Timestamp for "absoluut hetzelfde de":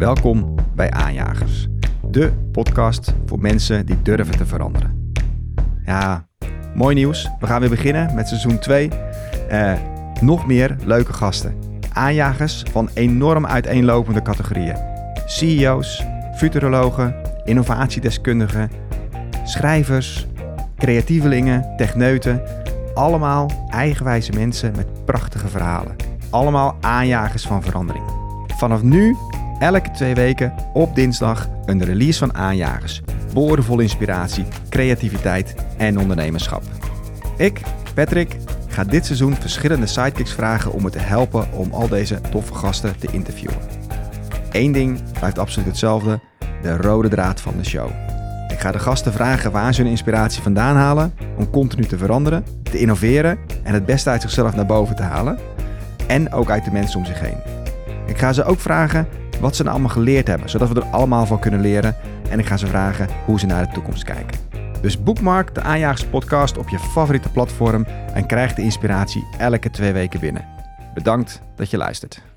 45.38-46.76